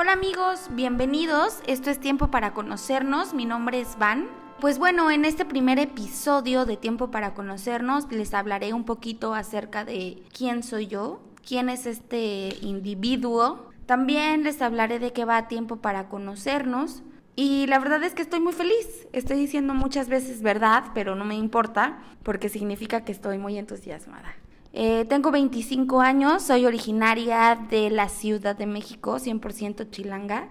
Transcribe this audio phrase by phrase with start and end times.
[0.00, 1.60] Hola amigos, bienvenidos.
[1.66, 3.34] Esto es Tiempo para Conocernos.
[3.34, 4.28] Mi nombre es Van.
[4.58, 9.84] Pues bueno, en este primer episodio de Tiempo para Conocernos les hablaré un poquito acerca
[9.84, 13.70] de quién soy yo, quién es este individuo.
[13.84, 17.02] También les hablaré de qué va Tiempo para Conocernos.
[17.36, 19.06] Y la verdad es que estoy muy feliz.
[19.12, 24.34] Estoy diciendo muchas veces verdad, pero no me importa porque significa que estoy muy entusiasmada.
[24.72, 30.48] Eh, tengo 25 años, soy originaria de la Ciudad de México, 100% chilanga.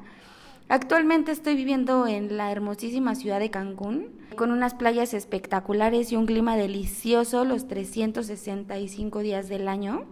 [0.68, 6.26] Actualmente estoy viviendo en la hermosísima ciudad de Cancún, con unas playas espectaculares y un
[6.26, 10.04] clima delicioso los 365 días del año.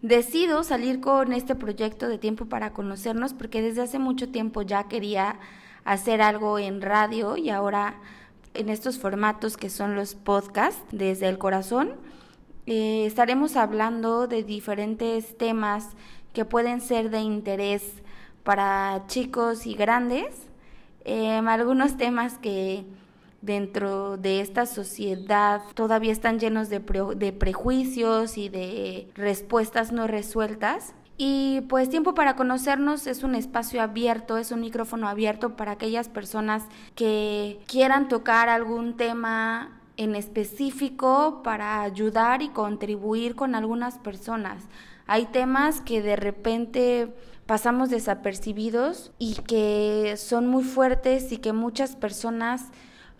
[0.00, 4.88] Decido salir con este proyecto de tiempo para conocernos porque desde hace mucho tiempo ya
[4.88, 5.38] quería
[5.84, 8.00] hacer algo en radio y ahora
[8.54, 11.90] en estos formatos que son los podcasts desde el corazón
[12.66, 15.90] eh, estaremos hablando de diferentes temas
[16.32, 17.82] que pueden ser de interés
[18.44, 20.48] para chicos y grandes,
[21.04, 22.84] em, algunos temas que
[23.40, 26.80] dentro de esta sociedad todavía están llenos de,
[27.16, 30.94] de prejuicios y de respuestas no resueltas.
[31.18, 36.08] Y pues tiempo para conocernos es un espacio abierto, es un micrófono abierto para aquellas
[36.08, 44.64] personas que quieran tocar algún tema en específico para ayudar y contribuir con algunas personas.
[45.06, 47.14] Hay temas que de repente
[47.46, 52.68] pasamos desapercibidos y que son muy fuertes y que muchas personas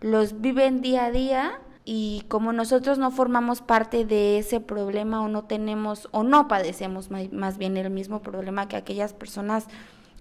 [0.00, 5.28] los viven día a día y como nosotros no formamos parte de ese problema o
[5.28, 9.66] no tenemos o no padecemos más bien el mismo problema que aquellas personas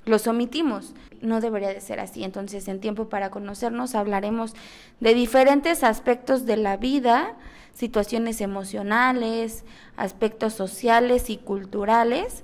[0.06, 0.94] los omitimos.
[1.22, 2.24] No debería de ser así.
[2.24, 4.54] Entonces, en tiempo para conocernos hablaremos
[5.00, 7.36] de diferentes aspectos de la vida,
[7.74, 9.64] situaciones emocionales,
[9.96, 12.44] aspectos sociales y culturales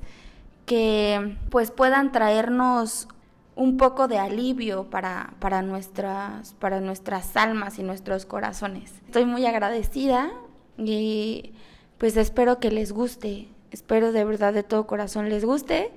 [0.65, 3.07] que pues puedan traernos
[3.55, 8.93] un poco de alivio para, para, nuestras, para nuestras almas y nuestros corazones.
[9.07, 10.29] Estoy muy agradecida
[10.77, 11.53] y
[11.97, 15.91] pues espero que les guste, espero de verdad de todo corazón les guste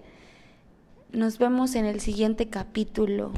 [1.13, 3.33] nos vemos en el siguiente capítulo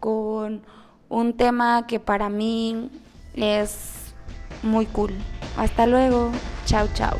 [0.00, 0.62] con
[1.08, 2.90] un tema que para mí
[3.34, 4.14] es
[4.62, 5.12] muy cool.
[5.56, 6.32] Hasta luego.
[6.66, 7.18] Chao, chao.